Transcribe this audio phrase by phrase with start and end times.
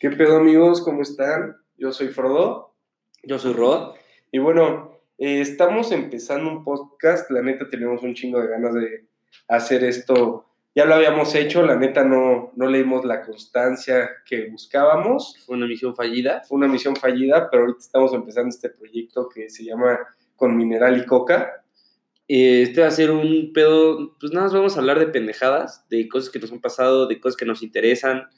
[0.00, 0.80] ¿Qué pedo amigos?
[0.80, 1.56] ¿Cómo están?
[1.76, 2.72] Yo soy Frodo.
[3.24, 3.96] Yo soy Rod.
[4.30, 7.28] Y bueno, eh, estamos empezando un podcast.
[7.32, 9.08] La neta tenemos un chingo de ganas de
[9.48, 10.46] hacer esto.
[10.72, 15.36] Ya lo habíamos hecho, la neta no, no leímos la constancia que buscábamos.
[15.44, 16.42] Fue una misión fallida.
[16.46, 19.98] Fue una misión fallida, pero ahorita estamos empezando este proyecto que se llama
[20.36, 21.64] Con Mineral y Coca.
[22.28, 25.88] Eh, Este va a ser un pedo, pues nada más vamos a hablar de pendejadas,
[25.88, 28.28] de cosas que nos han pasado, de cosas que nos interesan.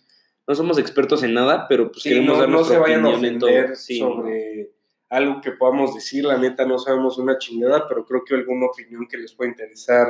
[0.50, 3.10] No somos expertos en nada, pero pues Sí, queremos no, dar no se vayan a
[3.10, 3.76] ofender.
[3.76, 4.72] Sí, sobre
[5.08, 6.24] algo que podamos decir.
[6.24, 10.08] La neta no sabemos una chingada, pero creo que alguna opinión que les pueda interesar,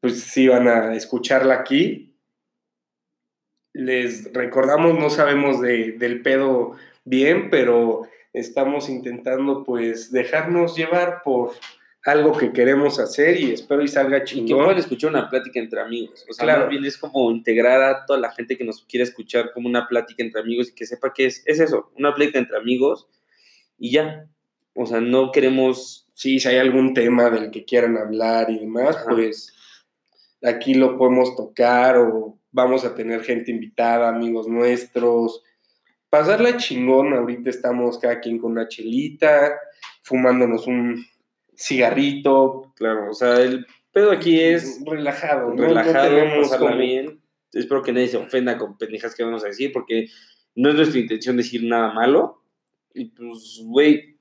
[0.00, 2.16] pues sí van a escucharla aquí.
[3.74, 6.72] Les recordamos, no sabemos de- del pedo
[7.04, 11.52] bien, pero estamos intentando pues dejarnos llevar por
[12.04, 14.64] algo que queremos hacer y espero y salga Y que chingón.
[14.64, 16.24] puedan escuchar una plática entre amigos.
[16.28, 16.68] O sea, Claro.
[16.68, 20.22] bien es como integrar a toda la gente que nos quiere escuchar como una plática
[20.22, 23.06] entre amigos y que sepa que es, es eso, una plática entre amigos
[23.78, 24.26] y ya.
[24.74, 28.96] O sea, no queremos Sí, si hay algún tema del que quieran hablar y demás,
[28.96, 29.06] Ajá.
[29.08, 29.52] pues
[30.42, 35.42] aquí lo podemos tocar o vamos a tener gente invitada, amigos nuestros.
[36.10, 39.58] Pasarla chingón, ahorita estamos cada quien con una chelita,
[40.02, 41.02] fumándonos un
[41.56, 45.54] cigarrito, Claro, o sea, el pedo aquí es relajado, ¿no?
[45.54, 47.20] No relajado, tenemos pasarla bien.
[47.52, 50.08] Espero que nadie se ofenda con pendejas que vamos a decir, porque
[50.54, 52.42] no es nuestra intención decir nada malo.
[52.94, 54.16] Y pues, güey,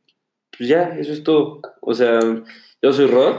[0.57, 1.61] pues ya, eso es todo.
[1.81, 2.19] O sea,
[2.81, 3.37] yo soy Rod,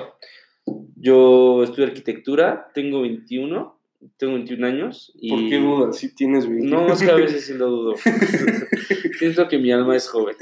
[0.96, 3.78] yo estudio arquitectura, tengo 21,
[4.16, 5.12] tengo 21 años.
[5.16, 5.30] Y...
[5.30, 5.96] ¿Por qué dudas?
[5.96, 6.66] Si tienes 20.
[6.66, 7.94] No, es que a veces sí lo dudo.
[9.18, 10.36] Siento que mi alma es joven.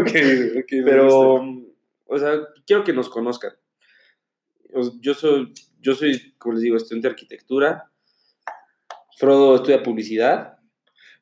[0.00, 0.10] ok,
[0.58, 1.73] ok, Pero.
[2.06, 3.52] O sea, quiero que nos conozcan.
[5.00, 7.90] Yo soy, yo soy, como les digo, estudiante de arquitectura.
[9.16, 10.58] Frodo estudia publicidad.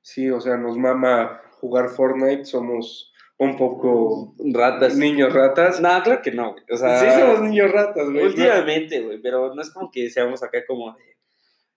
[0.01, 4.97] Sí, o sea, nos mama jugar Fortnite, somos un poco Ratas.
[4.97, 5.81] niños ratas.
[5.81, 6.65] No, claro que no, güey.
[6.71, 8.25] O sea, sí, somos niños ratas, güey.
[8.25, 10.97] últimamente, güey, pero no es como que seamos acá como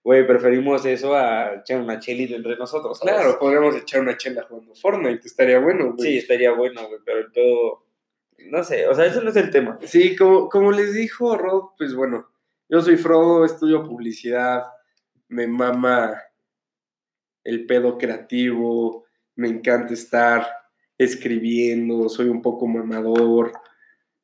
[0.06, 2.96] güey, preferimos eso a echar una chelita entre nosotros.
[2.96, 3.12] ¿sabes?
[3.12, 6.08] Claro, podríamos echar una chela jugando Fortnite, estaría bueno, güey.
[6.08, 7.85] Sí, estaría bueno, güey, pero el pedo,
[8.38, 9.78] no sé, o sea, eso no es el tema.
[9.82, 12.28] Sí, como, como les dijo Rod, pues bueno,
[12.68, 14.64] yo soy Frodo, estudio publicidad,
[15.28, 16.20] me mama
[17.44, 19.04] el pedo creativo,
[19.36, 20.46] me encanta estar
[20.98, 23.52] escribiendo, soy un poco mamador,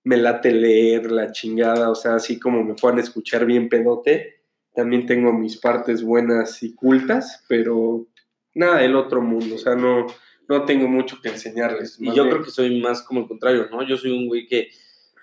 [0.05, 4.41] me late leer la chingada, o sea, así como me puedan escuchar bien pedote,
[4.75, 8.07] también tengo mis partes buenas y cultas, pero
[8.55, 10.07] nada del otro mundo, o sea, no,
[10.49, 11.99] no tengo mucho que enseñarles.
[12.01, 13.87] Y yo bien- creo que soy más como el contrario, ¿no?
[13.87, 14.69] Yo soy un güey que,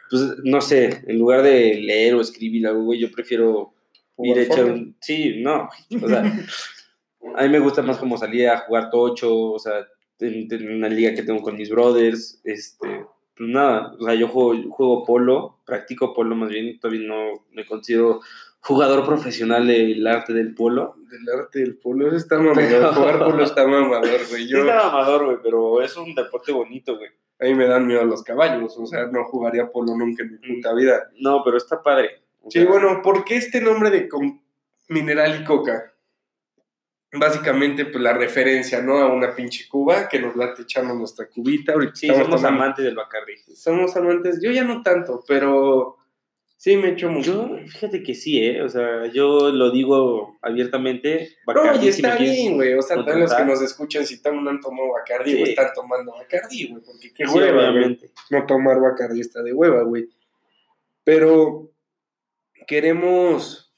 [0.09, 3.73] pues, no sé, en lugar de leer o escribir algo, güey, yo prefiero
[4.19, 4.95] ir a echar un...
[5.01, 5.69] Sí, no,
[6.01, 6.23] o sea,
[7.35, 9.85] a mí me gusta más como salir a jugar tocho, o sea,
[10.19, 12.98] en, en una liga que tengo con mis brothers, este,
[13.39, 17.65] pues nada, o sea, yo juego, juego polo, practico polo más bien, todavía no me
[17.65, 18.19] considero
[18.59, 20.95] jugador profesional del arte del polo.
[21.09, 22.55] Del arte del polo, eso está mamador.
[22.69, 24.43] Pero- Jugar polo está mamador, güey.
[24.45, 27.09] Sí Yo, está amador, güey, pero es un deporte bonito, güey.
[27.39, 30.55] a mí me dan miedo los caballos, o sea, no jugaría polo nunca en mi
[30.55, 31.09] puta vida.
[31.21, 32.21] No, pero está padre.
[32.49, 34.41] Sí, sea, bueno, ¿por qué este nombre de con-
[34.89, 35.93] mineral y coca?
[37.11, 38.97] Básicamente, pues la referencia, ¿no?
[38.99, 41.73] A una pinche cuba que nos late echando nuestra cubita.
[41.73, 43.33] Ahorita Sí, somos tomando- amantes del Bacardi.
[43.55, 44.39] Somos amantes.
[44.43, 45.97] Yo ya no tanto, pero
[46.55, 47.57] sí me echo mucho.
[47.57, 48.61] Yo, fíjate que sí, ¿eh?
[48.61, 51.29] O sea, yo lo digo abiertamente.
[51.47, 52.73] No, Bacardi, y si me está quieres bien, güey.
[52.75, 55.41] O sea, también los que nos escuchan, si toman, han tomado Bacardi, Sí.
[55.41, 56.83] o están tomando Bacardi, güey.
[56.83, 57.99] Porque qué Sí, hueva, güey.
[58.29, 60.09] no tomar Bacardi está de hueva, güey.
[61.03, 61.71] Pero
[62.67, 63.68] queremos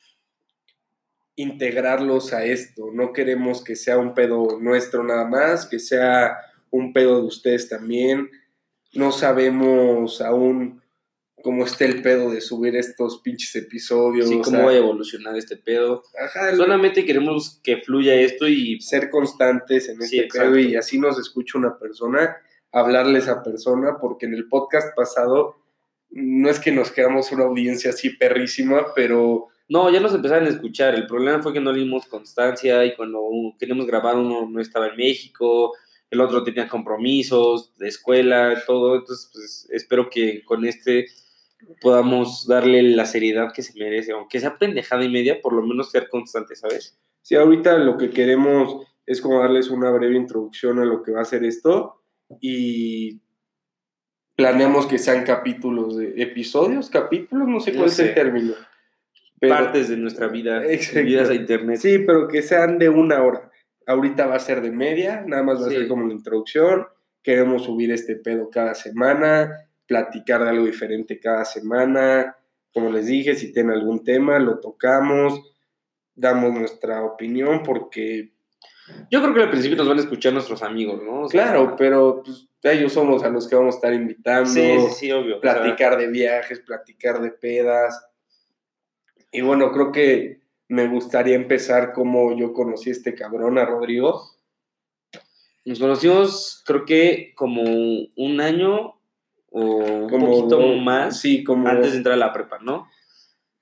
[1.36, 6.38] integrarlos a esto, no queremos que sea un pedo nuestro nada más, que sea
[6.70, 8.30] un pedo de ustedes también.
[8.94, 10.82] No sabemos aún
[11.42, 14.30] cómo está el pedo de subir estos pinches episodios.
[14.30, 16.04] Sí, cómo va a evolucionar este pedo.
[16.24, 21.00] ajá, Solamente queremos que fluya esto y ser constantes en Sí, este pedo y así
[21.00, 22.38] nos escucha una persona,
[22.72, 25.56] hablarle a esa persona, porque en el podcast pasado
[26.10, 30.50] no es que nos quedamos una audiencia así perrísima, pero No, ya nos empezaron a
[30.50, 30.94] escuchar.
[30.96, 33.22] El problema fue que no le dimos constancia y cuando
[33.58, 35.74] queríamos grabar uno no estaba en México,
[36.10, 38.96] el otro tenía compromisos de escuela, todo.
[38.98, 41.06] Entonces, pues espero que con este
[41.80, 45.90] podamos darle la seriedad que se merece, aunque sea pendejada y media, por lo menos
[45.90, 47.00] ser constante, ¿sabes?
[47.22, 51.22] sí, ahorita lo que queremos es como darles una breve introducción a lo que va
[51.22, 52.02] a ser esto
[52.42, 53.22] y
[54.36, 58.54] planeamos que sean capítulos de episodios, capítulos, no sé No cuál es el término.
[59.42, 61.78] Pero- Partes de nuestra vida, subidas a internet.
[61.80, 63.50] Sí, pero que sean de una hora.
[63.88, 65.76] ahorita va a ser de media, nada más va Sí.
[65.76, 66.86] a ser como la introducción.
[67.24, 72.38] Queremos subir este pedo cada semana, platicar de algo diferente cada semana.
[72.74, 75.42] Como les dije, si tienen algún tema, lo tocamos,
[76.16, 78.32] damos nuestra opinión, porque,
[79.10, 81.22] Yo creo que al principio nos van a escuchar nuestros amigos, ¿no?
[81.24, 84.50] O sea, claro, pero pues, ellos somos a los que vamos a estar invitando.
[84.50, 85.38] Sí, sí, sí, obvio.
[85.38, 88.06] o sea, platicar de viajes, platicar de pedas.
[89.32, 94.30] Y bueno, creo que me gustaría empezar como yo conocí a este cabrón, a Rodrigo.
[95.66, 98.96] nos conocimos, creo que como un año
[99.50, 102.88] o un Como poquito más Sí, como antes de entrar a la prepa, ¿no?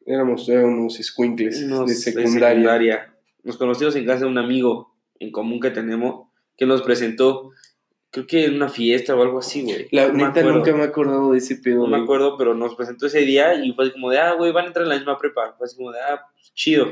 [0.06, 3.13] éramos unos squinkles Unos de de secundaria.
[3.44, 7.51] Nos conocimos en casa de un amigo en común que tenemos que nos presentó,
[8.12, 9.88] creo que en una fiesta o algo así, güey.
[9.92, 11.82] La No neta nunca me he acordado de ese pedo.
[11.82, 12.04] No me güey.
[12.04, 14.68] acuerdo, pero nos presentó ese día y fue así como de, ah, güey, van a
[14.68, 15.54] entrar en la misma prepa.
[15.58, 16.88] Fue así como de, ah, pues, chido.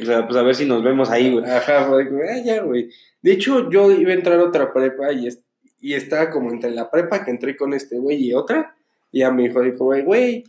[0.00, 1.44] O sea, pues a ver si nos vemos ahí, güey.
[1.44, 2.88] Ajá, fue como, ah, ya, güey.
[3.20, 5.42] De hecho, yo iba a entrar a otra prepa y, es-
[5.80, 8.74] y estaba como entre la prepa que entré con este güey y otra.
[9.10, 10.44] Y ya me dijo, así como, güey,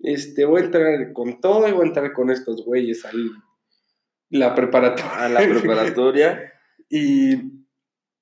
[0.00, 3.30] este, voy a entrar con todo y voy a entrar con estos güeyes al
[4.30, 5.24] la preparatoria.
[5.24, 6.50] A la preparatoria.
[6.90, 7.63] Y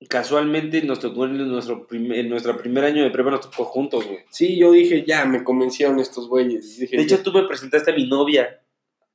[0.08, 4.06] Casualmente nos tocó en nuestro, prim- en nuestro primer año de prepa, nos tocó juntos,
[4.06, 4.20] güey.
[4.30, 6.78] sí, yo dije, ya, me convencieron estos güeyes.
[6.78, 8.60] Dije, De hecho, tú me presentaste a mi novia.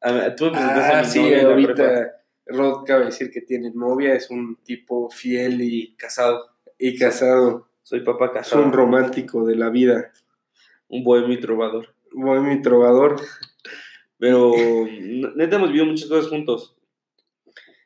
[0.02, 2.12] A- tú me presentaste a ah, mi sí, novia ahorita
[2.50, 6.46] Rod cabe decir que tiene novia, es un tipo fiel y, Casado.
[6.78, 7.68] y casado.
[7.84, 8.64] Soy papá Es casado.
[8.64, 10.12] un romántico de la vida.
[10.90, 11.94] un bohemio y trovador.
[12.14, 13.20] Buen mi trovador.
[14.18, 14.54] Pero
[15.36, 16.76] neta hemos vivido muchas cosas juntos.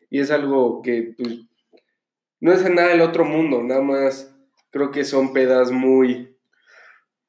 [0.10, 1.40] Y es algo que pues,
[2.42, 4.36] no es nada del otro mundo, nada más
[4.72, 6.36] creo que son pedas muy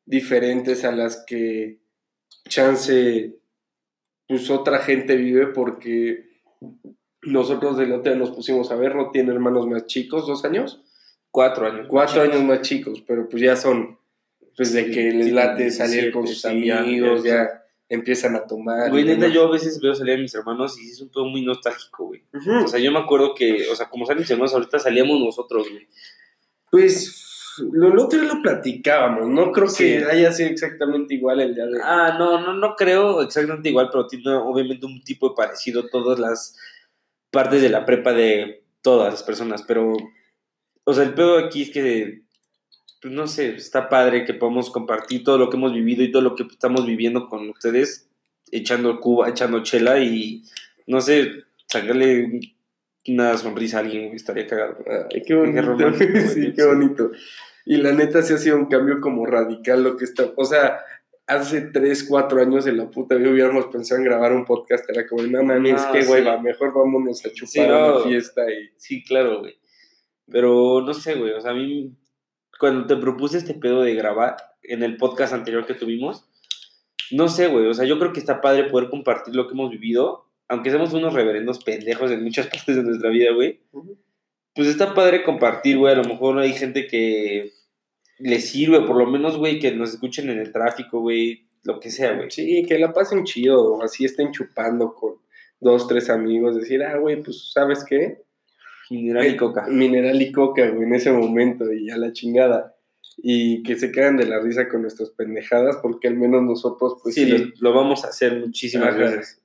[0.05, 1.81] diferentes a las que
[2.49, 3.37] chance
[4.27, 6.31] pues otra gente vive porque
[7.23, 10.83] nosotros del hotel nos pusimos a ver, no tiene hermanos más chicos, dos años,
[11.31, 11.87] Cuatro años.
[11.89, 13.99] cuatro años más chicos, pero pues ya son
[14.57, 17.62] pues de Sí, que les late salir con 17, sus amigos, ya.
[17.95, 18.91] Empiezan a tomar.
[18.91, 21.43] Güey, neta, yo a veces veo salir a mis hermanos y es un pedo muy
[21.43, 22.23] nostálgico, güey.
[22.65, 25.69] O sea, yo me acuerdo que, o sea, como salen mis hermanos, ahorita salíamos nosotros,
[25.71, 25.87] güey.
[26.71, 29.85] Pues lo, el otro lo platicábamos, no creo Sí.
[29.85, 33.89] que haya sido exactamente igual el día de Ah, no, no, no creo exactamente igual,
[33.93, 36.57] pero tiene obviamente un tipo de parecido todas las
[37.31, 39.93] partes de la prepa de todas las personas, pero,
[40.85, 42.23] o sea, el pedo aquí es que,
[43.03, 46.23] pues no sé, está padre que podamos compartir todo lo que hemos vivido y todo
[46.23, 48.09] lo que estamos viviendo con ustedes,
[48.53, 50.45] echando cuba, echando chela y,
[50.87, 51.33] no sé,
[51.67, 52.41] sacarle
[53.09, 54.79] una sonrisa a alguien, güey, estaría cagado.
[55.13, 55.77] Ay, qué bonito.
[55.99, 57.11] Qué sí, qué bonito.
[57.67, 60.31] Y la neta sí ha sido un cambio como radical lo que está.
[60.37, 60.79] O sea,
[61.27, 64.89] hace 3, 4 años en la puta vida hubiéramos pensado en grabar un podcast.
[64.89, 66.11] Era como, no mames, Ah, qué sí.
[66.13, 67.99] hueva, mejor vámonos a chupar Sí, a no.
[67.99, 68.71] la fiesta y.
[68.77, 69.57] Sí, claro, güey.
[70.31, 71.33] Pero no sé, güey.
[71.33, 71.93] O sea, a mí,
[72.63, 76.29] cuando te propuse este pedo de grabar en el podcast anterior que tuvimos,
[77.11, 77.67] no sé, güey.
[77.67, 80.93] O sea, yo creo que está padre poder compartir lo que hemos vivido, aunque seamos
[80.93, 83.59] unos reverendos pendejos en muchas partes de nuestra vida, güey.
[84.55, 85.93] Pues está padre compartir, güey.
[85.93, 87.51] A lo mejor hay gente que
[88.21, 91.49] le sirve, por lo menos, güey, que nos escuchen en el tráfico, güey.
[91.65, 92.31] Lo que sea, güey.
[92.31, 95.17] Sí, que la pasen chido, así estén chupando con
[95.59, 96.55] dos, tres amigos.
[96.55, 98.23] Decir, ah, güey, pues, ¿sabes qué?
[98.93, 99.67] Mineral y coca.
[99.69, 102.75] Mineral y coca, güey, en ese momento, y a la chingada.
[103.19, 107.15] Y que se quedan de la risa con nuestras pendejadas, porque al menos nosotros, pues
[107.15, 107.31] sí, sí.
[107.31, 108.99] Lo, lo vamos a hacer muchísimas Ajá.
[108.99, 109.41] veces.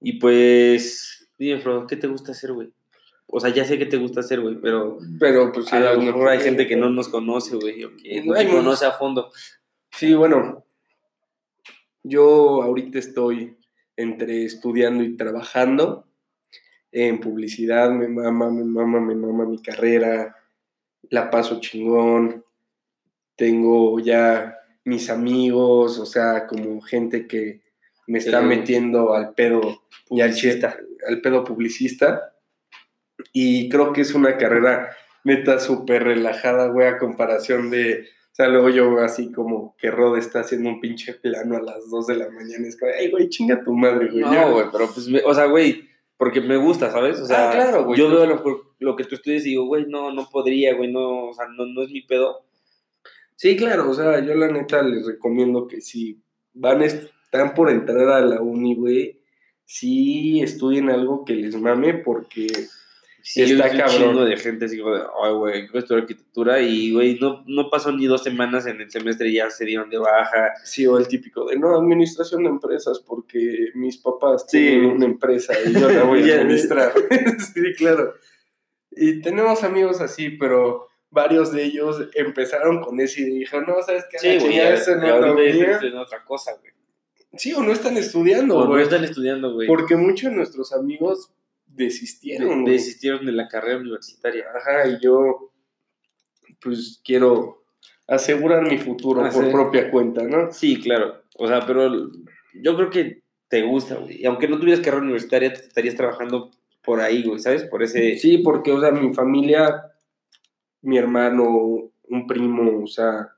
[0.00, 2.70] Y pues, dime, Frodo, ¿qué te gusta hacer, güey?
[3.28, 6.00] O sea, ya sé que te gusta hacer, güey, pero Pero pues sí, a lo
[6.00, 8.44] mejor hay gente que no nos conoce, güey, o que no muchos.
[8.52, 9.30] conoce a fondo.
[9.90, 10.64] Sí, bueno,
[12.04, 13.56] yo ahorita estoy
[13.96, 16.05] entre estudiando y trabajando
[16.92, 20.36] en publicidad, me mama, me mama, me mama mi carrera,
[21.10, 22.44] la paso chingón,
[23.36, 27.60] tengo ya mis amigos, o sea, como gente que
[28.06, 28.46] me está Sí.
[28.46, 30.32] metiendo al pedo y al,
[31.08, 32.32] al pedo publicista.
[33.32, 34.90] Y creo que es una carrera
[35.24, 38.06] neta súper relajada, güey, a comparación de...
[38.32, 41.88] O sea, luego yo así como que Rod está haciendo un pinche plano a las
[41.90, 42.68] 2 de la mañana.
[42.68, 44.20] Es como, ay, güey, chinga tu madre, güey.
[44.22, 44.30] ya".
[44.46, 47.20] No, güey, pero pues, o sea, güey, porque me gusta, ¿sabes?
[47.20, 47.98] O sea, Ah, claro, güey.
[47.98, 48.42] yo veo lo,
[48.78, 51.66] lo que tú estudias y digo, güey, no, no podría, güey, no, o sea, no,
[51.66, 52.44] no es mi pedo.
[53.34, 56.18] Sí, claro, o sea, yo la neta les recomiendo que si
[56.54, 59.20] van, est- están por entrar a la uni, güey,
[59.64, 62.46] sí estudien algo que les mame porque...
[63.28, 63.88] Sí, Está un cabrón.
[63.96, 67.68] chingo de gente así como de, ay, güey, quiero estudiar arquitectura y, güey, no, no
[67.70, 70.52] pasó ni dos semanas en el semestre y ya se dieron de baja.
[70.62, 74.58] Sí, o el típico de, no, administración de empresas porque mis papás Sí.
[74.58, 76.92] tienen una empresa y yo la voy a administrar.
[77.52, 78.14] sí, claro.
[78.92, 84.04] Y tenemos amigos así, pero varios de ellos empezaron con ese y dijeron, no, ¿sabes
[84.08, 84.18] qué?
[84.20, 85.70] Sí, güey, ya, eso no ya es lo ahorita mío".
[85.72, 86.72] están en otra cosa, güey.
[87.36, 88.84] Sí, o no están estudiando, O no güey.
[88.84, 89.66] están estudiando, güey.
[89.66, 91.32] Porque muchos de nuestros amigos
[91.76, 92.74] desistieron, güey.
[92.74, 94.44] Desistieron de la carrera universitaria.
[94.54, 95.52] Ajá, y yo,
[96.60, 97.64] pues, quiero
[98.08, 99.50] asegurar mi futuro Ah, por sí.
[99.50, 100.52] propia cuenta, ¿no?
[100.52, 101.22] Sí, claro.
[101.36, 102.10] O sea, pero
[102.54, 104.22] yo creo que te gusta, güey.
[104.22, 106.50] Y aunque no tuvieras carrera universitaria, te estarías trabajando
[106.82, 107.64] por ahí, güey, ¿sabes?
[107.64, 108.16] Por ese...
[108.16, 109.82] Sí, porque, o sea, mi familia,
[110.82, 113.32] mi hermano, un primo, o sea,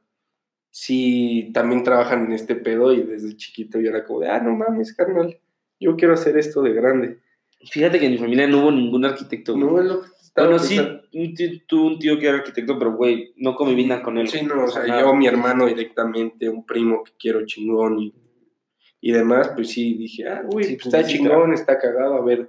[0.70, 4.54] sí, también trabajan en este pedo y desde chiquito yo era como de, ah, no
[4.54, 5.38] mames, carnal,
[5.80, 7.18] yo quiero hacer esto de grande.
[7.70, 9.64] Fíjate que en mi familia no hubo ningún arquitecto, güey.
[9.64, 12.78] No es lo que estaba Bueno, sí, un tío- tuve un tío que era arquitecto,
[12.78, 14.28] pero, güey, no conviví nada con él.
[14.28, 14.48] Sí, güey.
[14.48, 15.00] no, o sea, nada.
[15.02, 18.14] yo, mi hermano directamente, un primo que quiero chingón y,
[19.00, 22.48] y demás, pues sí, dije, ah, Sí, pues pues, está chingón, está cagado, a ver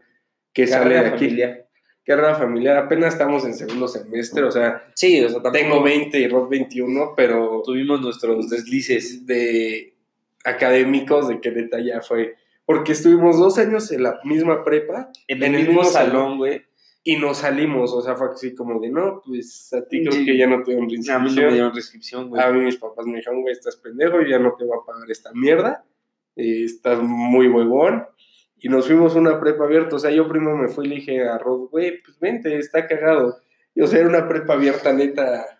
[0.53, 1.25] qué sale de aquí.
[1.25, 1.65] familiar.
[2.05, 6.27] Carrera familiar, apenas estamos en segundo semestre, o sea, Sí, o sea, tengo 20 y
[6.27, 9.25] Rod 21, pero tuvimos nuestros deslices.
[9.27, 9.93] de
[10.43, 12.35] académicos de que neta ya fue,
[12.69, 16.61] porque estuvimos dos años en la misma prepa En el, mismo, salón, güey.
[17.03, 20.23] y nos salimos, o sea, fue así como de, no, pues a ti creo Sí.
[20.23, 22.39] que ya no te dieron A mí no me dieron descripción, güey.
[22.39, 24.85] A mí mis papás me dijeron, güey, estás pendejo, yo ya no te voy a
[24.85, 25.83] pagar esta mierda,
[26.35, 28.05] eh, estás muy huevón.
[28.59, 30.95] Y nos fuimos a una prepa abierta, o sea, yo primero me fui y le
[30.97, 33.35] dije a Rod, güey, pues vente, está cagado.
[33.73, 35.58] Y, o sea, era una prepa abierta, neta,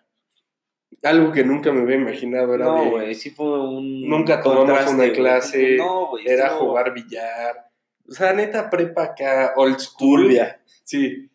[1.02, 4.08] algo que nunca me había imaginado, era No, de, güey, sí fue un.
[4.08, 6.26] Nunca tomamos una clase, No, güey.
[6.26, 7.70] era jugar billar.
[8.08, 10.22] O sea, neta, prepa acá, old school.
[10.22, 10.60] Turbia.
[10.84, 11.28] Sí.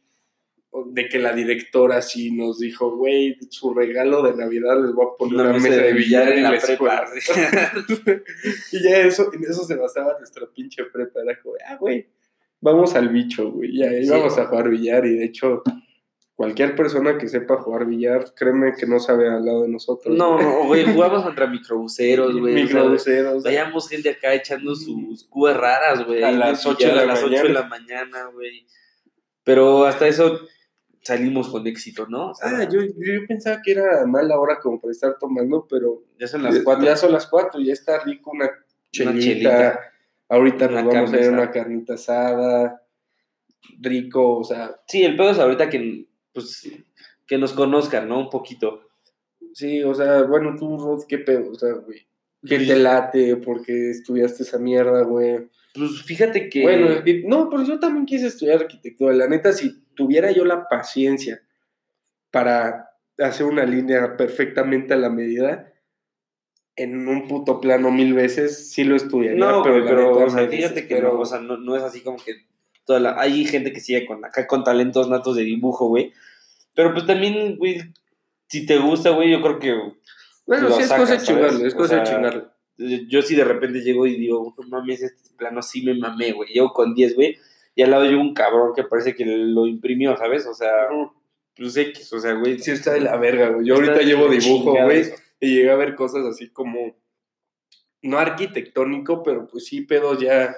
[0.88, 5.18] De que la directora sí nos dijo, güey, su regalo de Navidad les voy a
[5.18, 7.06] poner una, mesa, de billar en la, escuela.
[8.74, 11.22] y ya eso, en eso se basaba nuestra pinche prepa.
[11.22, 12.06] Era como, ah, güey,
[12.60, 13.78] vamos al bicho, güey.
[13.78, 14.08] Ya Sí.
[14.08, 15.64] íbamos a jugar billar y de hecho,
[16.36, 20.16] cualquier persona que sepa jugar billar, créeme que no sabe al lado de nosotros.
[20.16, 22.54] No, no, güey, jugamos contra microbuseros, güey.
[22.54, 23.44] o sea, Microbuseros.
[23.44, 26.24] Veíamos gente acá echando sus cubas raras, güey.
[26.24, 28.66] A las de ocho de billar, la las 8 de la mañana, güey.
[29.44, 30.40] Pero hasta eso
[31.02, 32.32] salimos con éxito, ¿no?
[32.32, 36.04] O sea, Ah, yo, yo pensaba que era mala hora como para estar tomando, pero
[36.20, 36.84] ya son las 4.
[36.84, 38.50] Ya son las cuatro, ya está rico una
[38.92, 39.20] chelita.
[39.20, 39.80] chelita.
[40.28, 42.82] Ahorita Una nos vamos a ir a una carnita asada.
[43.80, 46.70] Rico, o sea, Sí, el pedo es ahorita que, pues,
[47.26, 48.20] que nos conozcan, ¿no?
[48.20, 48.82] Un poquito.
[49.54, 52.06] sí, o sea, bueno, tú, Rod, qué pedo, o sea, güey.
[52.48, 53.38] ¿Qué te late?
[53.38, 55.50] porque estudiaste esa mierda, güey?
[55.74, 56.62] Pues fíjate que.
[56.62, 56.90] Bueno,
[57.26, 59.16] no, pero yo también quise estudiar arquitectura.
[59.16, 61.42] La neta, si tuviera yo la paciencia
[62.30, 65.74] para hacer una línea perfectamente a la medida,
[66.76, 69.40] en un puto plano mil veces, sí lo estudiaría.
[69.40, 71.76] no, pero, pero, la pero neta o sea, fíjate que no, o sea, no, no
[71.76, 72.34] es así como que
[72.86, 76.14] toda la, hay gente que sigue con acá con talentos natos de dibujo, güey.
[76.76, 77.82] Pero pues también, güey,
[78.48, 79.76] si te gusta, güey, yo creo que
[80.46, 81.28] Bueno, sí, es sacas, cosa de ¿sabes?
[81.28, 82.44] chingarle, es O cosa de
[82.78, 86.34] eh, yo sí de repente llego y digo, no mames, este plano sí me mamé,
[86.34, 86.50] güey.
[86.54, 87.38] Llego con 10, güey,
[87.74, 90.46] y al lado yo un cabrón que parece que lo imprimió, ¿sabes?
[90.46, 90.72] O sea,
[91.56, 92.60] pues X, o sea, güey.
[92.60, 93.66] Sí, está de la verga, güey.
[93.66, 95.16] Yo ahorita llevo dibujo, güey, eso.
[95.40, 96.98] y llegué a ver cosas así como,
[98.02, 100.56] no arquitectónico, pero pues sí pedos ya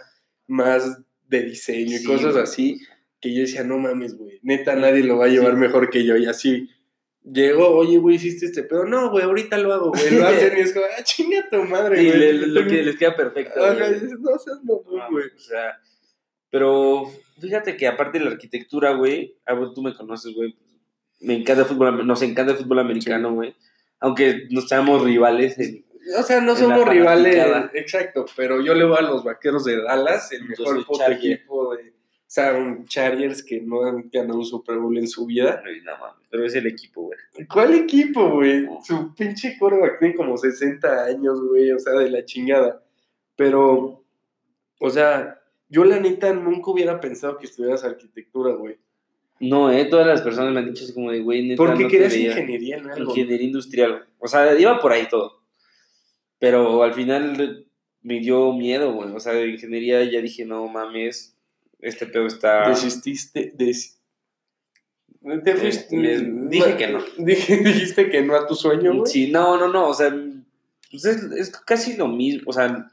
[0.48, 2.80] más de diseño y Sí, cosas güey.
[3.22, 5.58] Que yo decía, no mames, güey, neta nadie lo va a llevar Sí.
[5.60, 6.70] mejor que yo, y así.
[7.24, 8.86] Llegó, oye, güey, hiciste este pedo.
[8.86, 10.12] No, güey, ahorita lo hago, güey.
[10.12, 12.20] Lo hacen y es como, ah, chinga tu madre, Y güey.
[12.20, 13.64] le- lo que les queda perfecto.
[13.66, 14.00] Ajá, güey.
[14.20, 15.26] no seas mamón, No, güey.
[15.36, 15.78] O sea,
[16.50, 17.04] pero
[17.42, 20.56] fíjate que aparte de la arquitectura, güey, ah, bueno, tú me conoces, güey,
[21.20, 23.54] me encanta el fútbol, nos encanta el fútbol americano, güey.
[24.00, 25.86] Aunque nos seamos rivales, en-
[26.18, 27.36] O sea, no somos rivales,
[27.74, 31.94] exacto, pero yo le voy a los vaqueros de Dallas, el mejor equipo de.
[32.28, 35.64] O sea, un Chargers que no han ganado un Super Bowl en su vida.
[35.86, 37.48] No mames, pero es el equipo, güey.
[37.48, 38.68] ¿Cuál equipo, güey?
[38.84, 42.84] Su pinche quarterback tiene como 60 años, güey, o sea, de la chingada.
[43.38, 44.04] Pero,
[44.78, 48.78] o sea, yo la neta nunca hubiera pensado que estudiaras arquitectura, güey.
[49.40, 51.90] No, eh, todas las personas me han dicho así como de, güey, neta, Porque no
[51.90, 53.12] querías ingeniería en algo.
[53.12, 54.06] Ingeniería industrial.
[54.20, 55.44] O sea, iba por ahí todo.
[56.40, 57.66] Pero al final
[58.02, 59.12] me dio miedo, güey.
[59.12, 61.37] O sea, de ingeniería ya dije, no mames,
[61.80, 62.70] este pedo está...
[62.70, 63.94] Desististe, des...
[65.44, 67.00] Te fuiste- me- dije que no.
[67.18, 69.12] Dije- dijiste que no a tu sueño, güey.
[69.12, 70.16] Sí, no, no, no, o sea,
[70.92, 72.88] pues es, es casi lo mismo, o sea,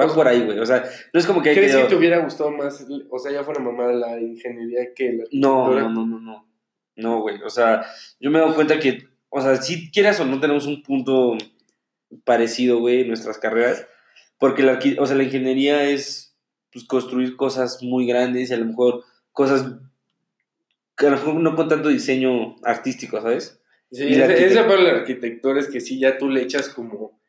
[0.00, 0.58] va por ahí, güey.
[0.60, 1.50] O sea, no es como que...
[1.50, 4.94] hay ¿Crees que- que te hubiera gustado más, o sea, ya fuera mamá la ingeniería
[4.94, 6.48] que la No, no, no, no, no.
[6.96, 7.42] No, güey.
[7.42, 7.84] O sea,
[8.20, 11.36] yo me he dado cuenta que, o sea, si quieras o no tenemos un punto
[12.24, 13.86] parecido, güey, en nuestras carreras.
[14.38, 16.27] Porque la, o sea, la ingeniería es
[16.72, 19.66] pues, construir cosas muy grandes y a lo mejor cosas
[20.96, 23.60] que a lo mejor no con tanto diseño artístico, ¿sabes?
[23.92, 26.68] Sí, Y la ese arquitect- para el arquitector es que sí, ya tú le echas
[26.68, 27.20] como,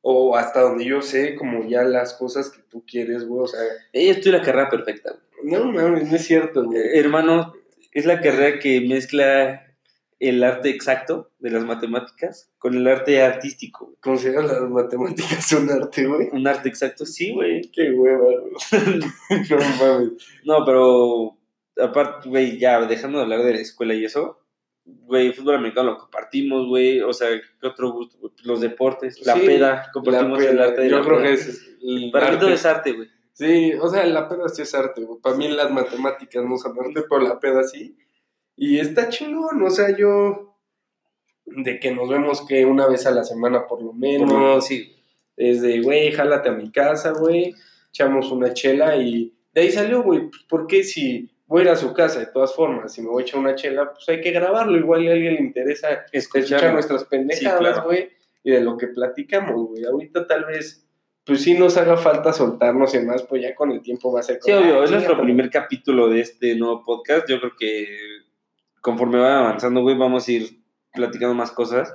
[0.00, 3.60] o hasta donde yo sé, como ya las cosas que tú quieres, güey, o sea,
[3.92, 5.52] Ella estudia la carrera perfecta, güey.
[5.52, 6.78] no mames, no es cierto, güey.
[6.78, 7.52] Eh, Hermano,
[7.92, 9.66] es la carrera que mezcla
[10.20, 13.86] el arte exacto de las matemáticas con el arte artístico.
[13.86, 13.96] güey.
[14.00, 16.28] ¿Consideras las matemáticas un arte, güey?
[16.30, 17.62] Un arte exacto, sí, güey.
[17.72, 18.98] Qué hueva, güey.
[19.50, 20.10] no mames.
[20.44, 21.36] No, pero
[21.82, 24.38] aparte, güey, ya dejando de hablar de la escuela y eso,
[24.84, 27.00] güey, fútbol americano lo compartimos, güey.
[27.00, 27.28] O sea,
[27.60, 28.18] ¿qué otro gusto?
[28.44, 31.26] Los deportes, la Sí, peda, compartimos La el arte de Yo la creo peda.
[31.28, 33.08] que es el Para mí todo es arte, güey.
[33.32, 35.18] Sí, o sea, la peda sí es arte, güey.
[35.20, 37.96] Para mí las matemáticas no son arte, pero la peda sí.
[38.62, 40.58] Y está chingón, o sea, yo...
[41.46, 44.30] De que nos vemos que una vez a la semana por lo menos.
[44.30, 44.94] Por lo- sí.
[45.36, 47.54] Es de, güey, jálate a mi casa, güey.
[47.88, 49.34] Echamos una chela y...
[49.54, 50.28] De ahí salió, güey.
[50.28, 52.92] Pues, ¿Por qué si voy a ir a su casa de todas formas?
[52.92, 54.76] Si me voy a echar una chela, pues hay que grabarlo.
[54.78, 57.84] Igual a alguien le interesa escuchar Escuchar nuestras pendejadas, claro.
[57.84, 58.10] güey,
[58.44, 59.84] y de lo que platicamos, güey.
[59.84, 60.86] Ahorita tal vez,
[61.24, 64.22] pues sí nos haga falta soltarnos y más, pues ya con el tiempo va a
[64.22, 67.28] ser Sí, obvio, "Ah, es nuestro chinga, primer capítulo de este nuevo podcast.
[67.28, 67.86] Yo creo que
[68.80, 70.60] conforme va avanzando, güey, vamos a ir
[70.92, 71.94] platicando más cosas.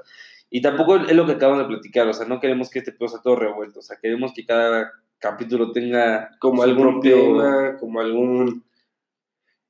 [0.50, 3.10] Y tampoco es lo que acabamos de platicar, o sea, no queremos que este pedo
[3.10, 8.00] sea todo revuelto, o sea, queremos que cada capítulo tenga como algún propio- tema, como
[8.00, 8.63] algún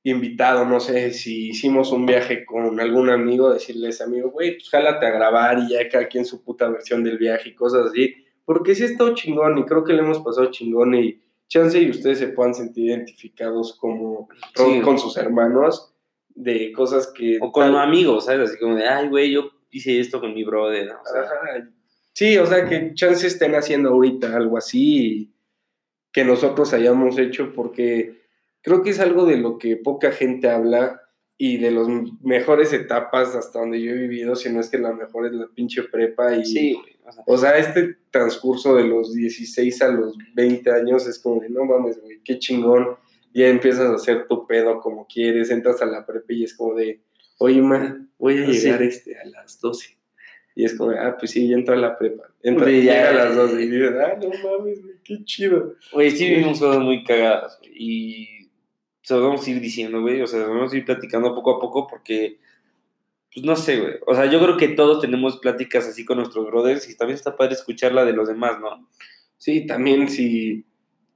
[0.04, 5.06] invitado, no sé, si hicimos un viaje con algún amigo, decirles, amigo, güey, pues jálate
[5.06, 8.74] a grabar y ya cada quien su puta versión del viaje y cosas así, porque
[8.76, 12.28] sí está chingón y creo que le hemos pasado chingón y chance y ustedes se
[12.28, 14.80] puedan sentir identificados como Sí.
[14.82, 15.92] con sus hermanos
[16.36, 17.38] de cosas que...
[17.40, 18.50] O con tal- amigos, ¿sabes?
[18.50, 20.86] Así como de, ay, güey, yo hice esto con mi brother.
[20.86, 20.94] ¿no?
[21.02, 21.68] O sea, Ajá.
[22.12, 25.32] Sí, o sea, que chance estén haciendo ahorita algo así
[26.12, 28.22] que nosotros hayamos hecho porque
[28.62, 31.02] creo que es algo de lo que poca gente habla
[31.36, 31.86] y de las
[32.22, 35.46] mejores etapas hasta donde yo he vivido, si no es que la mejor es la
[35.48, 36.46] pinche prepa y...
[36.46, 36.96] sí, güey.
[37.06, 41.40] O sea, O sea, este transcurso de los 16 a los 20 años es como
[41.42, 42.96] de, no mames, güey, qué chingón.
[43.36, 46.74] Ya empiezas a hacer tu pedo como quieres, entras a la prepa y es como
[46.74, 47.00] de,
[47.38, 48.52] oye, man, voy a Sí.
[48.60, 49.96] llegar este, a las 12.
[50.54, 52.32] Y es como, de, ah, pues sí, ya entro a la prepa.
[52.42, 53.42] Entra, Sí, ya, llega a las ya.
[53.42, 55.74] 12 y dices, ah, no mames, güey, qué chido.
[55.92, 58.28] Güey, sí vivimos cosas muy cagadas, güey, y
[59.02, 61.56] se lo vamos a ir diciendo, güey, o sea, lo vamos a ir platicando poco
[61.56, 62.38] a poco porque,
[63.34, 66.46] pues no sé, güey, o sea, yo creo que todos tenemos pláticas así con nuestros
[66.46, 68.88] brothers y también está padre escuchar la de los demás, ¿no?
[69.36, 70.64] Sí, también si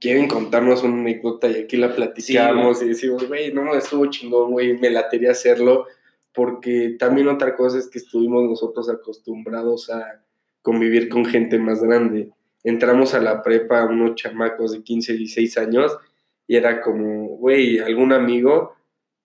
[0.00, 4.78] quieren contarnos una anécdota y aquí la platicamos y decimos, güey, no, estuvo chingón, güey,
[4.78, 5.86] me latería hacerlo,
[6.32, 10.22] porque también otra cosa es que estuvimos nosotros acostumbrados a
[10.62, 12.30] convivir con gente más grande.
[12.64, 15.96] Entramos a la prepa unos chamacos de 15, 16 años
[16.46, 18.74] y era como, güey, algún amigo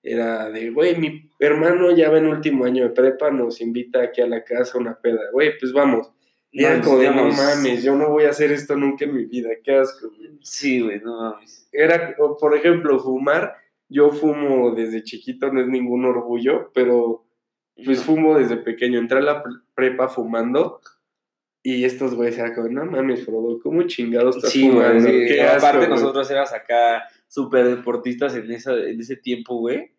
[0.03, 4.21] era de, güey, mi hermano ya va en último año de prepa, nos invita aquí
[4.21, 6.11] a la casa a una peda, güey, pues vamos.
[6.57, 9.25] Y era como de, no mames, yo no voy a hacer esto nunca en mi
[9.25, 10.09] vida, qué asco.
[10.15, 10.37] güey".
[10.41, 11.67] Sí, güey, no mames.
[11.71, 13.55] Era, por ejemplo, fumar.
[13.89, 17.25] Yo fumo desde chiquito, no es ningún orgullo, pero
[17.83, 18.99] pues fumo desde pequeño.
[18.99, 20.79] Entré a la pre- prepa fumando
[21.61, 25.09] y estos güeyes eran como, no mames, Frodo, ¿cómo chingados estás Sí, güey, fumando?
[25.09, 25.25] sí.
[25.27, 25.89] Qué Aparte güey".
[25.89, 29.91] nosotros éramos acá súper deportistas en, esa, en ese tiempo, güey.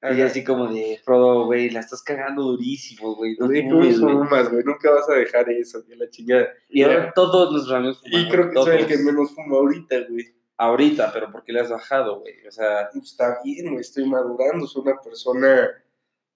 [0.00, 3.36] Y así como de, Frodo, güey, la estás cagando durísimo, güey.
[3.36, 4.14] No Güey, ¿cómo fumes, güey".
[4.14, 4.62] fumas, güey?
[4.64, 6.48] Nunca vas a dejar eso, que la chingada.
[6.68, 9.96] Y ahora todos nuestros amigos Y fumamos, creo que soy el que menos fuma ahorita,
[10.08, 10.24] güey.
[10.56, 12.34] Ahorita, pero ¿por qué le has bajado, güey?
[12.46, 15.68] O sea, está bien, güey, estoy madurando, soy una persona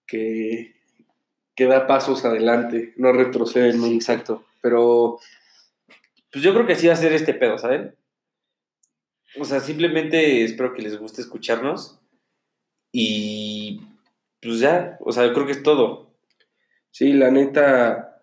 [0.06, 0.74] que,
[1.54, 4.44] que da pasos adelante, no retrocede sí, exacto.
[4.60, 5.18] Pero,
[6.32, 7.94] pues yo creo que sí va a ser este pedo, ¿saben?
[9.38, 12.01] O sea, simplemente espero que les guste escucharnos.
[12.92, 13.80] Y,
[14.40, 16.10] pues ya, o sea, yo creo que es todo.
[16.90, 18.22] Sí, la neta,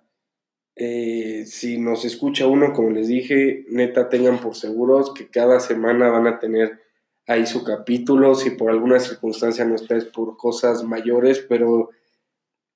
[0.75, 6.09] eh, si nos escucha uno, como les dije, neta tengan por seguros que cada semana
[6.09, 6.79] van a tener
[7.25, 11.89] ahí su capítulo, si por alguna circunstancia no está es por cosas mayores, pero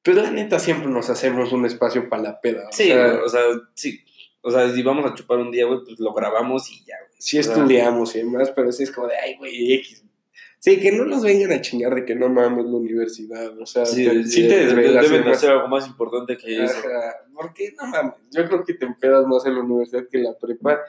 [0.03, 2.67] pues la neta siempre nos hacemos un espacio para la peda.
[2.69, 3.41] o Sí, sea, o sea,
[3.73, 4.03] sí.
[4.41, 7.15] O sea, si vamos a chupar un día, güey, pues lo grabamos y ya, güey.
[7.19, 10.03] sí o sea, estudiamos y demás, pero sí es como de, ay, güey, X.
[10.65, 13.86] Sí, que no nos vengan a chingar de que no mames la universidad, o sea,
[13.86, 15.12] Sí, te- sí, sí te de- desvelas.
[15.12, 16.76] Deben hacer algo más importante que eso.
[17.34, 20.38] Porque no mames, yo creo que te empedas más en la universidad que en la
[20.39, 20.80] prepa,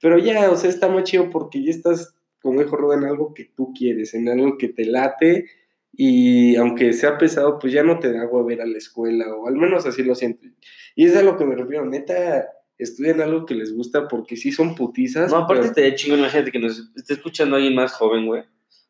[0.00, 3.34] pero ya, o sea, está más chido porque ya estás, como dijo Rubén, en algo
[3.34, 5.46] que tú quieres, en algo que te late
[5.92, 9.56] y aunque sea pesado, pues ya no te da ver a la escuela, o al
[9.56, 10.46] menos así lo siento.
[10.94, 14.52] Y es a lo que me refiero, neta, estudian algo que les gusta porque sí
[14.52, 15.30] son putizas.
[15.32, 18.44] No, aparte pero- estaría chingón, imagínate que nos esté escuchando alguien más joven, güey.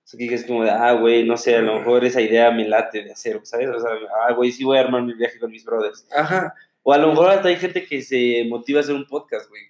[0.05, 2.51] O sea, que es como de, ah, güey, no sé, a lo mejor esa idea
[2.51, 3.71] me late de hacer, ¿sabes?
[3.71, 3.91] O sea,
[4.27, 6.07] ah, güey, sí voy a armar mi viaje con mis brothers.
[6.15, 6.55] Ajá.
[6.83, 9.63] O a lo mejor hasta hay gente que se motiva a hacer un podcast, güey.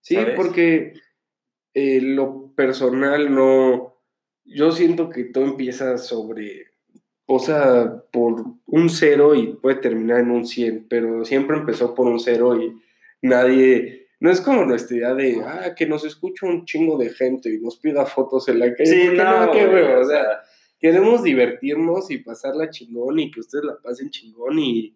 [0.00, 0.36] Sí, ¿Sabes?
[0.36, 0.94] porque
[1.74, 3.96] eh, lo personal no.
[4.44, 6.68] Yo siento que todo empieza sobre.
[7.26, 12.06] O sea, por un cero y puede terminar en un 100, pero siempre empezó por
[12.06, 12.80] un cero y
[13.22, 13.99] nadie.
[14.20, 17.58] No es como nuestra idea de, ah, que nos escucha un chingo de gente y
[17.58, 18.86] nos pida fotos en la calle.
[18.86, 20.42] Sí, porque no, qué huevo, o sea,
[20.78, 24.94] queremos divertirnos y pasarla chingón y que ustedes la pasen chingón y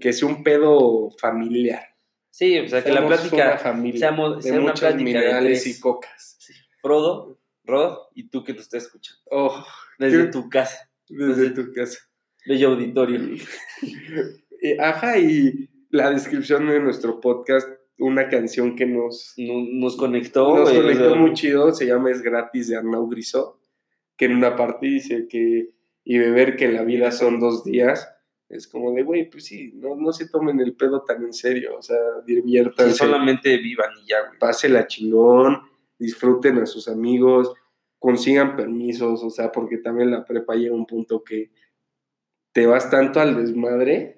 [0.00, 1.84] que sea un pedo familiar.
[2.30, 6.38] sí, o sea, que la plática una familia sea, de una plática minerales y cocas.
[6.82, 9.22] Frodo, Rod y tú que te estás escuchando.
[9.30, 9.64] Oh,
[9.98, 11.98] Desde tu casa, desde tu casa.
[12.46, 13.20] bello auditorio.
[14.80, 17.68] Ajá, y la descripción de nuestro podcast,
[17.98, 22.10] una canción que nos, No- Nos conectó, nos o conectó sea, muy chido, se llama
[22.10, 23.60] Es gratis de Arnau Grisó,
[24.16, 25.70] que en una parte dice que,
[26.04, 28.08] y beber que la vida son dos días,
[28.48, 31.76] es como de, güey, pues sí, no, no se tomen el pedo tan en serio,
[31.76, 34.38] o sea, diviértanse, solamente vivan y ya, güey.
[34.38, 35.60] pásela chingón,
[35.98, 37.52] disfruten a sus amigos,
[37.98, 41.50] consigan permisos, o sea, porque también la prepa llega a un punto que
[42.52, 44.17] te vas tanto al desmadre.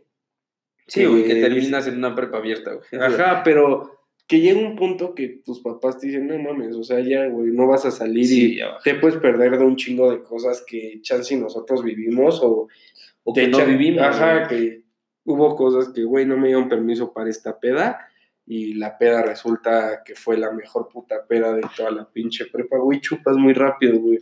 [0.91, 3.03] Sí, güey, que Eh, terminas en una prepa abierta, güey.
[3.03, 7.01] Ajá, pero que llega un punto que tus papás te dicen, no mames, o sea,
[7.01, 10.23] ya, güey, no vas a salir Sí, y te puedes perder de un chingo de
[10.23, 12.69] cosas que chance nosotros vivimos o
[13.25, 14.03] O que no vivimos.
[14.03, 14.49] Ajá, güey.
[14.49, 14.83] que
[15.25, 18.07] hubo cosas que, güey, no me dieron permiso para esta peda
[18.47, 22.79] y la peda resulta que fue la mejor puta peda de toda la pinche prepa,
[22.79, 24.19] güey, chupas muy rápido, güey.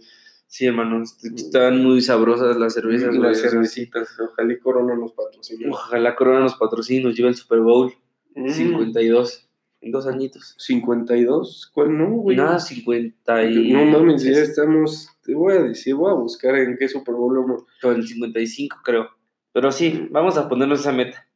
[0.50, 3.20] Sí, hermano, est- estaban muy sabrosas las cervezas, güey.
[3.20, 5.68] Las cervecitas, ojalá y Corona nos patrocine.
[5.70, 7.92] Ojalá Corona nos patrocine nos lleve el Super Bowl
[8.34, 9.48] Mm, 52
[9.82, 10.54] en dos añitos.
[10.58, 12.36] 52, ¿cuál no, güey?
[12.36, 13.72] Nada, 50 y...
[13.72, 17.34] No mames, ya estamos, te voy a decir, voy a buscar en qué Super Bowl
[17.34, 19.08] lo- Con 55, creo.
[19.52, 21.26] Pero sí, vamos a ponernos esa meta.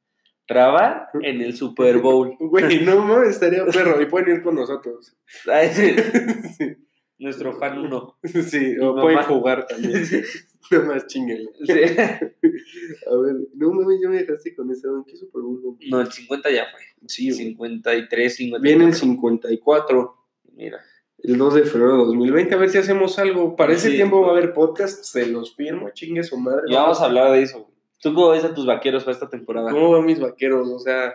[0.49, 2.35] Grabar en el Super Bowl.
[2.41, 5.15] Güey, no mames, estaría perro, y pueden ir con nosotros.
[5.73, 6.77] Sí,
[7.23, 8.17] Nuestro fan uno.
[8.25, 9.03] sí, o mamá.
[9.03, 10.03] pueden jugar también.
[10.71, 11.51] Nada más chinguenle.
[11.65, 11.73] Sí.
[11.73, 15.77] A ver, no mames, ya me dejaste con esa, ¿en qué Super Bowl?
[15.91, 16.81] No, el 50 ya fue.
[17.07, 17.45] Sí, güey.
[17.49, 18.63] 53, 54.
[18.63, 20.15] Viene el 54,
[20.55, 20.81] Mira.
[21.19, 23.55] el 2 de febrero de 2020, a ver si hacemos algo.
[23.57, 23.97] Para ese Sí.
[23.97, 26.63] tiempo va a haber podcast, se los firmo, chingue su madre.
[26.69, 27.69] Y vamos a hablar de eso.
[28.01, 29.71] ¿Tú cómo ves a tus vaqueros para esta temporada?
[29.71, 30.69] ¿Cómo van mis vaqueros?
[30.69, 31.13] O sea,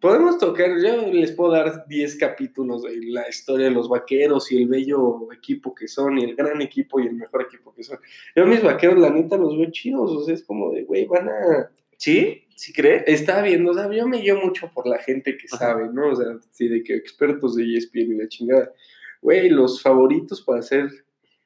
[0.00, 4.56] podemos tocar, yo les puedo dar 10 capítulos de la historia de los vaqueros y
[4.56, 7.98] el bello equipo que son, y el gran equipo y el mejor equipo que son.
[8.36, 11.28] Yo mis vaqueros, la neta, los veo chidos, o sea, es como de, güey, van
[11.28, 11.70] a...
[11.96, 12.44] ¿Sí?
[12.54, 13.04] ¿Sí crees?
[13.06, 15.58] Está viendo, o sea, yo me guío mucho por la gente que Ajá.
[15.58, 16.10] sabe, ¿no?
[16.10, 18.72] O sea, sí, de que expertos de ESPN y la chingada.
[19.20, 20.88] Güey, los favoritos para hacer,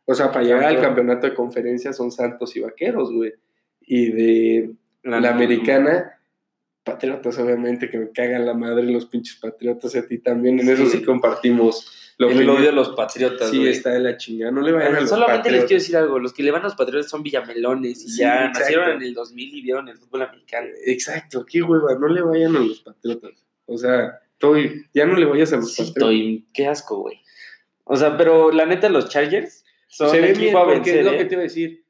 [0.05, 3.33] o sea, para llegar al campeonato de conferencia son Santos y Vaqueros, güey.
[3.81, 6.19] Y de la, americana,
[6.85, 10.59] Patriotas, obviamente, que me cagan la madre los pinches Patriotas y a ti también.
[10.61, 11.03] En eso Sí.
[11.05, 11.99] compartimos.
[12.19, 14.53] Lo El odio a los patriotas, Sí, está de la chingada.
[14.53, 16.19] No le vayan a los Solamente les quiero decir algo.
[16.19, 18.59] Los que le van a los patriotas son villamelones y Sí, ya exacto.
[18.61, 20.69] nacieron en el 2000 y vieron el fútbol americano.
[20.87, 21.95] Exacto, qué hueva.
[21.99, 23.45] No le vayan a los Patriotas.
[23.67, 26.03] O sea, estoy, ya no le vayas a los Sí, Patriotas.
[26.03, 26.47] estoy...
[26.53, 27.19] Qué asco, güey.
[27.85, 31.05] O sea, pero la neta, los Chargers son Se equipo bien a porque vencer, es
[31.07, 31.19] lo ¿eh?
[31.19, 31.85] que te iba a decir.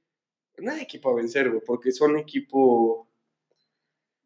[0.59, 3.09] No hay equipo a vencer, güey, porque son equipo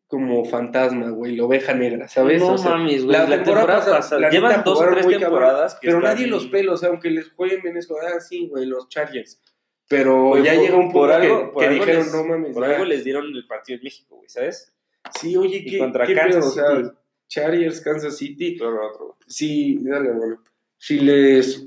[0.07, 2.41] como fantasma, güey, la oveja negra, ¿sabes?
[2.41, 3.17] No O sea, mames, güey.
[3.17, 4.21] La, temporada, pasada.
[4.21, 7.77] la Llevan dos o tres temporadas que Pero nadie los pelos, aunque les jueguen bien
[7.77, 9.43] eso, ah, sí, güey, los Chargers.
[9.89, 12.25] Pero ya por- llega un punto por algo- que, por que algo dijeron, les- no
[12.25, 12.73] mames, Por ya".
[12.73, 14.73] algo les dieron el partido en México, güey, ¿sabes?
[15.21, 16.75] Sí, oye, Y ¿qué, contra qué Kansas pedo?
[16.79, 16.95] O sea.
[17.29, 20.43] Chargers, Kansas City, otro, sí, dale, bueno.
[20.79, 21.67] Si les...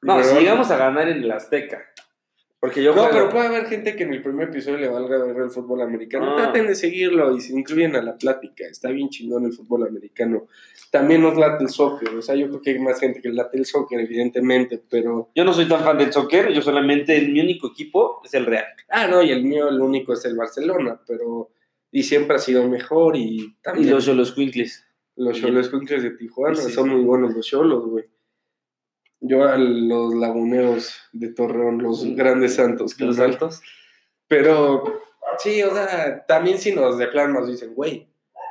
[0.00, 1.80] No, si llegamos a ganar en el Azteca.
[2.62, 5.36] Porque yo No, pero puede haber gente que en el primer episodio le valga ver
[5.36, 6.30] el fútbol americano.
[6.30, 6.36] Ah.
[6.36, 8.64] Traten de seguirlo y se incluyen a la plática.
[8.64, 10.46] Está bien chingón el fútbol americano.
[10.92, 12.10] También nos late el soccer.
[12.10, 15.30] O sea, yo creo que hay más gente que late el soccer, evidentemente, pero...
[15.34, 18.66] Yo no soy tan fan del soccer, yo solamente, mi único equipo es el Real.
[18.88, 21.50] Ah, no, y el mío, el único es el Barcelona, pero...
[21.90, 24.86] Y siempre ha sido mejor y Y también los los Quinkles.
[25.16, 28.04] los Cholos de Tijuana Sí, son muy buenos los Cholos, güey.
[29.22, 33.00] Yo a los laguneros de Torreón, los grandes santos.
[33.00, 33.62] Los altos.
[34.26, 34.82] Pero
[35.38, 38.08] sí, o sea, también si nos de plano nos dicen, güey,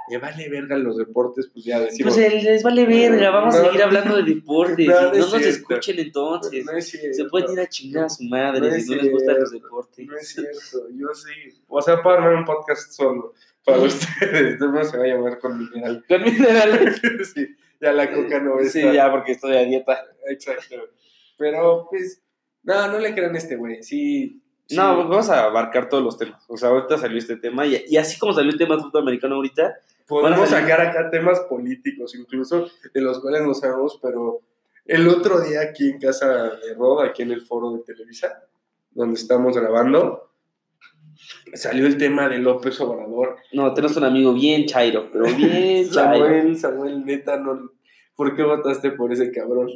[0.10, 2.16] me vale verga los deportes, pues ya decimos.
[2.16, 4.88] Pues les vale verga, vamos a seguir hablando de deportes.
[4.88, 6.66] No, nos escuchen entonces.
[6.66, 7.14] no es cierto.
[7.14, 10.06] Se pueden ir a chingar a su madre si no les gustan los deportes.
[10.06, 11.62] No es cierto, yo sí.
[11.68, 14.60] O sea, para armar un podcast solo para ustedes.
[14.60, 16.04] No se va a llamar con mineral.
[16.08, 16.96] Con mineral.
[17.34, 17.48] sí,
[17.82, 18.72] ya la coca no es.
[18.72, 20.06] Sí, ya, porque estoy a dieta.
[20.30, 20.76] Exacto.
[21.38, 22.22] Pero, pues,
[22.64, 23.82] No, no le crean a este güey.
[23.84, 24.42] Sí.
[24.68, 24.76] sí.
[24.76, 26.46] No, vamos a abarcar todos los temas.
[26.48, 29.02] O sea, ahorita salió este tema y, y así como salió el tema del fútbol
[29.02, 29.76] americano ahorita,
[30.12, 34.42] Podemos sacar acá temas políticos, incluso de los cuales no sabemos, pero
[34.86, 38.44] el otro día aquí en casa de Rod, aquí en el foro de Televisa,
[38.90, 40.31] donde estamos grabando,
[41.54, 43.38] salió el tema de López Obrador.
[43.54, 46.26] no, tenemos un amigo bien chairo, pero bien chairo.
[46.26, 47.72] Samuel, Samuel, neta, no,
[48.16, 49.70] ¿por qué votaste por ese cabrón?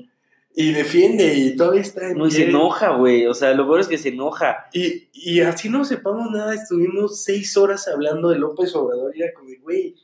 [0.57, 3.27] Y defiende, y todavía está en No, y se enoja, güey.
[3.27, 4.67] O sea, lo peor es que se enoja.
[4.71, 9.33] Y, y así no sepamos nada, estuvimos seis horas hablando de López Obrador y era
[9.33, 9.95] como de, güey,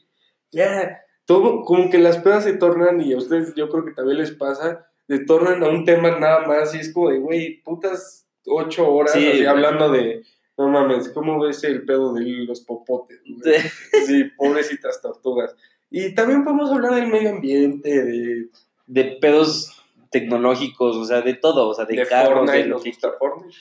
[0.52, 4.18] ya, todo, como que las pedas se tornan, y a ustedes yo creo que también
[4.18, 8.28] les pasa, se tornan a un tema nada más, y es como de, güey, putas
[8.46, 9.26] ocho horas Sí.
[9.26, 10.24] así hablando de,
[10.62, 13.20] no mames, ¿cómo ves el pedo de los popotes?
[13.26, 13.60] güey?
[14.06, 15.56] Sí, pobrecitas tortugas.
[15.90, 18.50] Y también podemos hablar del medio ambiente, de,
[18.88, 19.78] De pedos
[20.10, 21.68] tecnológicos, o sea, de todo.
[21.70, 22.90] O sea, de, de carros, Fortnite, de lo ¿nos que...
[22.92, 23.56] gusta Fortnite?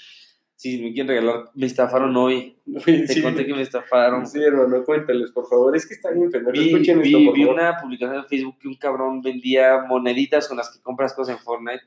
[0.56, 1.44] Sí, me quieren regalar.
[1.54, 2.58] Me estafaron hoy.
[2.66, 3.22] Güey, Te sí.
[3.22, 4.26] conté que me estafaron.
[4.26, 5.74] Sí, hermano, cuéntales, por favor.
[5.74, 6.52] Es que está bien pendejo.
[6.52, 7.58] Vi, Escuchen vi- esto, por vi favor.
[7.60, 11.42] una publicación en Facebook que un cabrón vendía moneditas con las que compras cosas en
[11.42, 11.82] Fortnite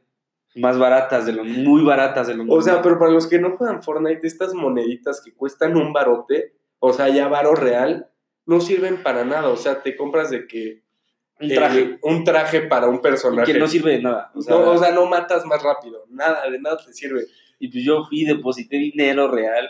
[0.56, 3.58] más baratas, de lo muy baratas de lo O sea, pero para los que no
[3.58, 8.10] juegan Fortnite, estas moneditas que cuestan un barote, o sea, ya varo real,
[8.46, 9.50] no sirven para nada.
[9.50, 10.84] O sea, te compras de que.
[11.39, 13.54] un eh, traje un traje para un personaje.
[13.54, 14.32] que no sirve de nada.
[14.36, 16.06] O sea, no, o sea, no matas más rápido.
[16.10, 17.26] Nada, de nada te sirve.
[17.60, 19.70] y pues yo fui y deposité dinero real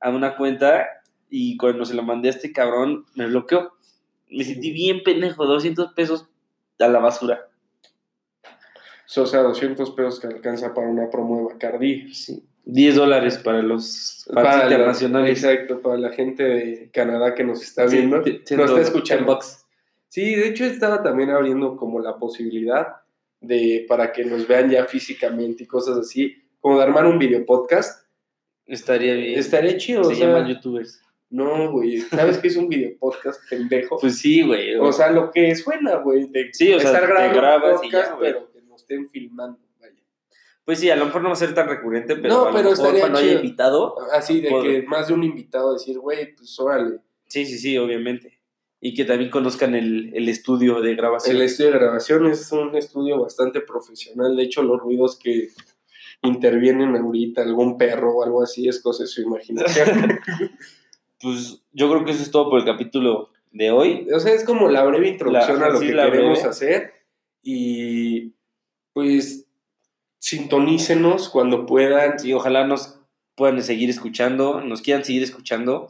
[0.00, 0.86] a una cuenta
[1.28, 3.72] y cuando se lo mandé a este cabrón me bloqueó.
[4.28, 6.28] Me sentí bien pendejo, 200 pesos
[6.80, 7.48] a la basura.
[9.16, 12.12] O sea, 200 pesos que alcanza para una promo de Bacardi.
[12.14, 12.42] Sí.
[12.64, 15.42] 10 dólares para los Para la- internacionales.
[15.44, 19.24] exacto, para la gente de Canadá que nos está Sí, viendo, te- nos está escuchando.
[19.24, 19.66] 10 bucks.
[20.08, 22.88] Sí, de hecho estaba también abriendo como la posibilidad
[23.40, 27.44] de para que nos vean ya físicamente y cosas así, como de armar un video
[27.46, 28.04] podcast.
[28.66, 29.38] Estaría bien.
[29.38, 31.00] Estaría chido, Se o sea, llaman youtubers.
[31.30, 33.98] no, güey, ¿sabes qué es un video podcast pendejo?
[34.00, 34.74] Pues sí, güey.
[34.76, 37.86] o sea, lo que suena, güey, de Sí, o sea, estar te grabando grabas un
[37.86, 38.48] y ya, podcast, pero
[38.86, 39.94] estén filmando, vaya.
[40.64, 42.56] Pues sí, a lo mejor no va a ser tan recurrente, pero No, a lo
[42.56, 43.96] pero mejor cuando haya invitado.
[44.12, 48.40] Así de que más de un invitado decir, güey, pues órale, Sí, sí, sí, obviamente.
[48.80, 51.34] Y que también conozcan el, el estudio de grabación.
[51.36, 54.36] El estudio de grabación es un estudio bastante profesional.
[54.36, 55.48] De hecho, los ruidos que
[56.22, 60.20] intervienen ahorita, algún perro o algo así, es cosa de su imaginación.
[61.20, 64.06] Pues yo creo que eso es todo por el capítulo de hoy.
[64.14, 66.48] o sea, es como la breve introducción La- a lo sí, que queremos breve.
[66.50, 66.92] hacer.
[67.42, 68.34] Y
[68.96, 69.46] pues
[70.20, 72.18] sintonícenos cuando puedan.
[72.18, 72.98] Sí, ojalá nos
[73.34, 75.88] puedan seguir escuchando, nos quieran seguir escuchando,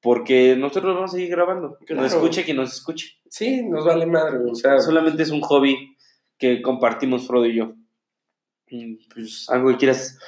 [0.00, 1.76] porque nosotros vamos a seguir grabando.
[1.84, 2.00] Claro.
[2.00, 3.18] Nos escuche quien nos escuche.
[3.28, 4.38] Sí, nos vale madre.
[4.50, 5.98] O sea, Solamente es un hobby
[6.38, 7.74] que compartimos Frodo y yo.
[9.12, 10.18] Pues algo que quieras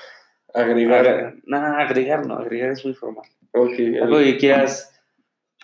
[0.53, 1.37] agregar.
[1.47, 3.25] Nada, agregar no, agregar es muy formal.
[3.55, 3.73] Ok,
[4.03, 5.01] Algo que quieras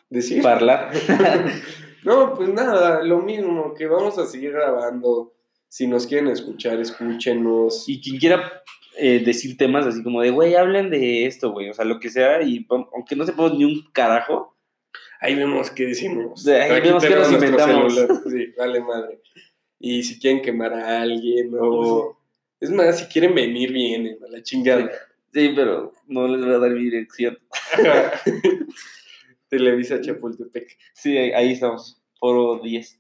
[0.08, 0.46] decir.
[0.46, 0.92] hablar.
[2.04, 5.34] No, pues nada, lo mismo, que vamos a seguir grabando.
[5.68, 7.88] Si nos quieren escuchar, escúchenos.
[7.88, 8.62] Y quien quiera
[8.96, 12.10] eh, decir temas así como de, güey, hablen de esto, güey, o sea, lo que
[12.10, 14.58] sea, y aunque no sepamos ni un carajo,
[15.20, 16.44] Ahí vemos qué decimos.
[16.44, 17.94] De ahí vemos qué nos inventamos.
[17.94, 18.22] celular.
[18.30, 19.20] Sí, vale madre.
[19.80, 22.16] Y si quieren quemar a alguien o...
[22.60, 24.90] Es más, si quieren venir, vienen, a la chingada.
[25.32, 27.38] sí, pero no les voy a dar mi dirección.
[29.48, 30.76] Televisa Chapultepec.
[30.92, 32.97] Sí, ahí, ahí estamos, foro 10.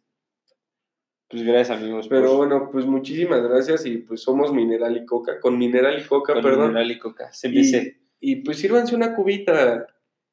[1.28, 2.08] Pues gracias, amigos.
[2.08, 5.40] Pero por- bueno, pues muchísimas gracias y pues somos Mineral y Coca.
[5.40, 6.68] Con Mineral y Coca, con perdón.
[6.68, 7.98] mineral y coca, CBC.
[8.20, 9.86] Y, y pues sírvanse una cubita.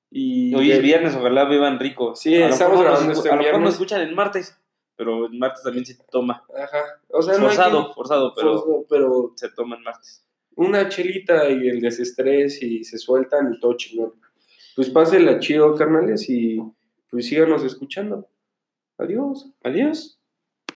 [0.09, 2.15] Y Hoy es viernes, ojalá beban rico.
[2.15, 3.73] Sí, A estamos nos grabando este A lo viernes.
[3.73, 4.57] escuchan el martes,
[4.95, 6.43] pero el martes también se toma.
[6.55, 6.83] Ajá.
[7.09, 10.25] O sea, no Forzado, que- forzado, pero forzado, pero se toma el martes.
[10.55, 14.13] una chelita y el desestrés y se sueltan y todo chingón.
[14.77, 16.61] Pues pásenla chido, carnales, y
[17.09, 18.29] pues síganos escuchando.
[18.97, 19.51] Adiós.
[19.63, 20.14] Adiós.